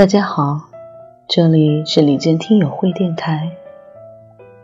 [0.00, 0.62] 大家好，
[1.28, 3.50] 这里是李健听友会电台。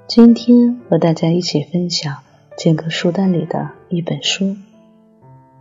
[0.06, 2.20] 今天和大家一起分享
[2.56, 4.46] 间隔书单里的一本书《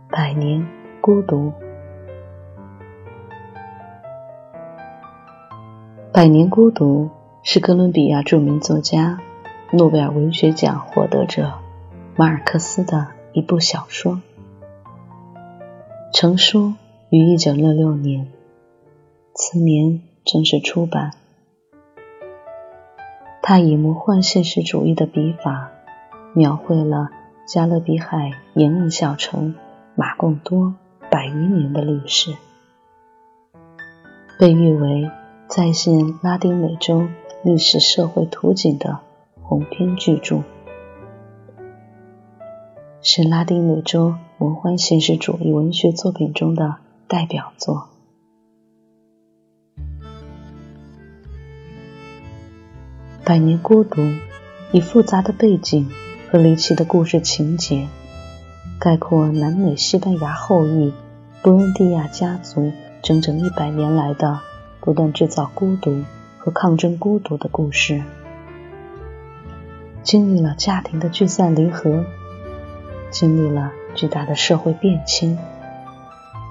[0.08, 0.66] 百年
[1.02, 1.36] 孤独》。
[6.10, 7.04] 《百年孤独》
[7.42, 9.20] 是哥伦比亚著名作家、
[9.72, 11.52] 诺贝尔文学奖获得者
[12.16, 14.22] 马尔克斯的一部小说，
[16.14, 16.72] 成书
[17.10, 18.28] 于一九六六年。
[19.38, 21.12] 次年正式出版。
[23.42, 25.70] 他以魔幻现实主义的笔法，
[26.34, 27.10] 描绘了
[27.46, 29.54] 加勒比海沿岸小城
[29.94, 30.74] 马贡多
[31.10, 32.34] 百余年的历史，
[34.38, 35.10] 被誉为
[35.48, 37.06] 再现拉丁美洲
[37.44, 39.00] 历史社会图景的
[39.42, 40.42] 鸿篇巨著，
[43.02, 46.76] 是拉丁美洲魔幻现实主义文学作品中的
[47.06, 47.88] 代表作。
[53.26, 54.02] 百年孤独，
[54.70, 55.90] 以复杂的背景
[56.30, 57.88] 和离奇的故事情节，
[58.78, 60.94] 概括南美西班牙后裔
[61.42, 62.70] 布恩蒂亚家族
[63.02, 64.38] 整整一百年来的
[64.78, 66.04] 不断制造孤独
[66.38, 68.00] 和抗争孤独的故事。
[70.04, 72.04] 经历了家庭的聚散离合，
[73.10, 75.36] 经历了巨大的社会变迁，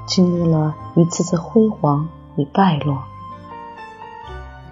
[0.09, 3.01] 经历了一次次辉煌与败落，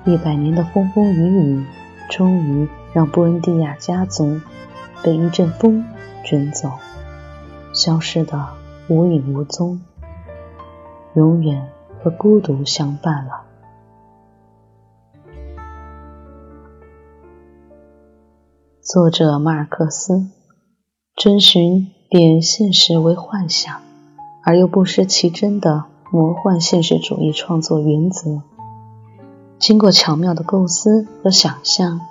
[0.03, 1.65] 一百年的风风雨雨。
[2.09, 4.39] 终于让布恩蒂亚家族
[5.03, 5.85] 被一阵风
[6.23, 6.71] 卷走，
[7.73, 8.49] 消失的
[8.87, 9.81] 无影无踪，
[11.15, 11.69] 永远
[12.01, 13.41] 和孤独相伴了。
[18.81, 20.29] 作者马尔克斯
[21.15, 23.81] 遵循点现实为幻想，
[24.43, 28.43] 而又不失其真的魔幻现实主义创作原则。
[29.59, 32.01] 经过巧妙的构思和想象，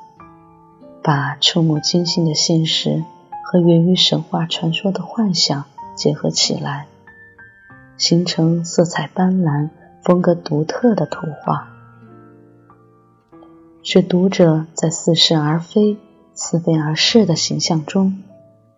[1.02, 3.04] 把触目惊心的现实
[3.44, 5.64] 和源于神话传说的幻想
[5.94, 6.86] 结合起来，
[7.98, 9.68] 形成色彩斑斓、
[10.02, 11.68] 风格独特的图画，
[13.82, 15.98] 使读者在似是而非、
[16.34, 18.22] 似非而是的形象中，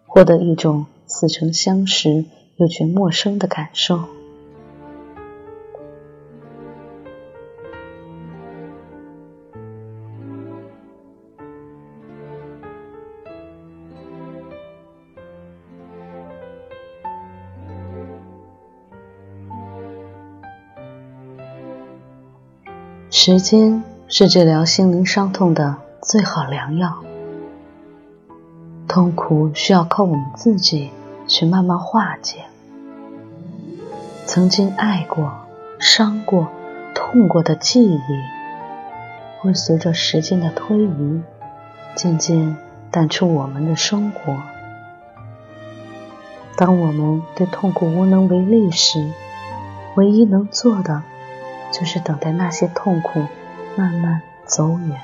[0.05, 2.25] 获得一种似曾相识
[2.57, 4.05] 又觉陌生的感受。
[23.27, 27.03] 时间是治疗心灵伤痛的最好良药。
[28.87, 30.91] 痛苦需要靠我们自己
[31.27, 32.41] 去慢慢化解。
[34.27, 35.33] 曾经爱过、
[35.79, 36.49] 伤过、
[36.95, 37.99] 痛过的记忆，
[39.41, 41.23] 会随着时间的推移，
[41.95, 42.59] 渐渐
[42.91, 44.37] 淡出我们的生活。
[46.59, 49.11] 当我们对痛苦无能为力时，
[49.95, 51.03] 唯一能做的。
[51.77, 53.27] 就是等待那些痛苦
[53.75, 55.01] 慢慢走远，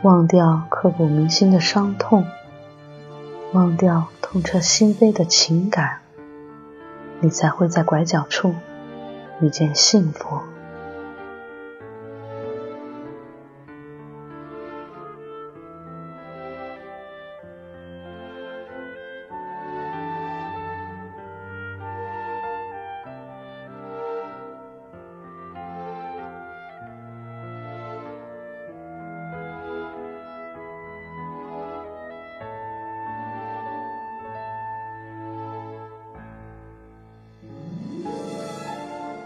[0.00, 2.24] 忘掉刻骨铭心的伤痛，
[3.52, 5.98] 忘掉痛彻心扉的情感，
[7.20, 8.54] 你才会在拐角处
[9.42, 10.40] 遇见幸福。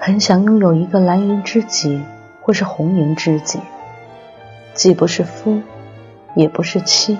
[0.06, 2.02] 很想拥有一个蓝颜知己，
[2.42, 3.58] 或是红颜知己，
[4.74, 5.62] 既不是夫，
[6.34, 7.16] 也不是妻，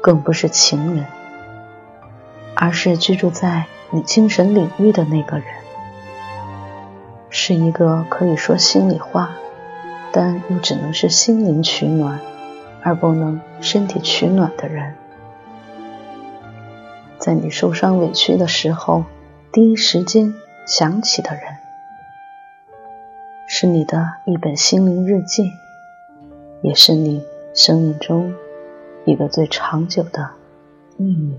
[0.00, 1.06] 更不是情人，
[2.56, 5.46] 而是居住在你精神领域的那个人，
[7.30, 9.30] 是一个可以说心里话，
[10.10, 12.18] 但又只能是心灵取暖，
[12.82, 14.96] 而不能身体取暖的人，
[17.20, 19.04] 在你受伤委屈的时候，
[19.52, 20.34] 第一时间
[20.66, 21.61] 想起的人。
[23.62, 25.52] 是你的一本心灵日记，
[26.62, 27.24] 也是你
[27.54, 28.34] 生命中
[29.04, 30.32] 一个最长久的
[30.96, 31.38] 秘密。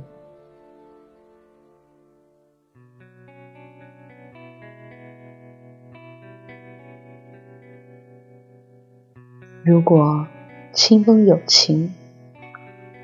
[9.65, 10.25] 如果
[10.71, 11.93] 清风有情，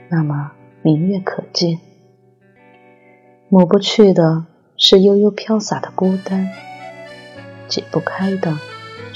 [0.07, 1.81] 那么明月可见。
[3.49, 4.45] 抹不去的
[4.77, 6.47] 是悠悠飘洒的孤单。
[7.67, 8.57] 解不开的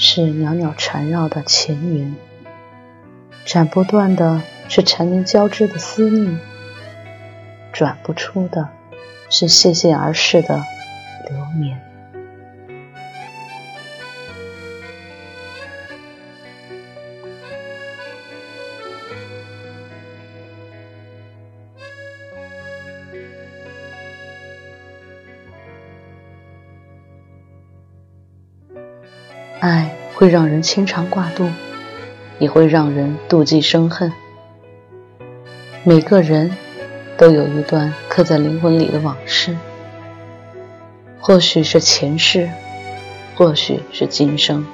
[0.06, 2.14] 是袅袅缠绕的前缘，
[3.46, 6.38] 斩不断的是缠绵交织的思念，
[7.72, 8.68] 转不出的
[9.30, 10.62] 是谢谢而逝的
[11.30, 11.80] 流年。
[29.60, 31.48] 爱会让人牵肠挂肚，
[32.38, 34.12] 也会让人妒忌生恨。
[35.82, 36.50] 每个人
[37.16, 39.56] 都有一段刻在灵魂里的往事，
[41.20, 42.48] 或许是前世，
[43.34, 44.64] 或许是今生。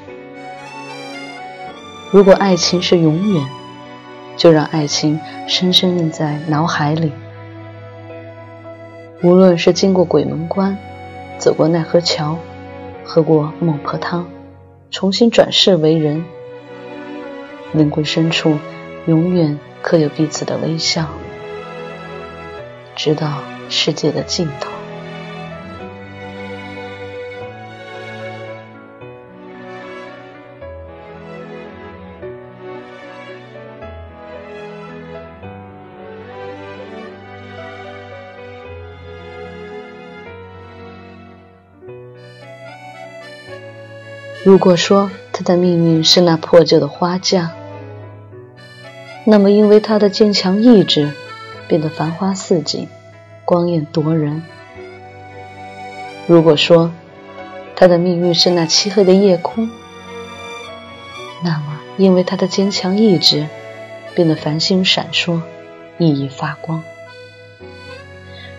[2.13, 3.47] 如果爱情是永远，
[4.37, 7.13] 就让爱情深深印在脑海里。
[9.23, 10.77] 无论是经过鬼门关，
[11.39, 12.37] 走过奈何桥，
[13.05, 14.27] 喝过孟婆汤。
[14.91, 16.25] 重新转世为人，
[17.73, 18.59] 灵魂深处
[19.07, 21.09] 永远刻有彼此的微笑，
[22.97, 24.80] 直到世界的尽头。
[44.43, 47.53] 如果说他的命运是那破旧的花架，
[49.27, 51.13] 那么因为他的坚强意志，
[51.69, 52.89] 变得繁花似锦，
[53.45, 54.41] 光艳夺人；
[56.27, 56.91] 如果说
[57.77, 59.69] 他的命运是那漆黑的夜空，
[61.45, 63.47] 那么因为他的坚强意志，
[64.15, 65.43] 变得繁星闪烁，
[65.99, 66.81] 熠熠发光；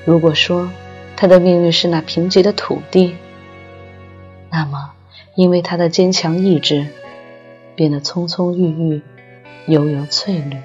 [0.05, 0.69] 如果说
[1.15, 3.15] 他的命运是那贫瘠的土地，
[4.51, 4.91] 那么。
[5.35, 6.87] 因为他的坚强意志，
[7.75, 9.01] 变得葱葱郁郁，
[9.65, 10.57] 油油翠绿。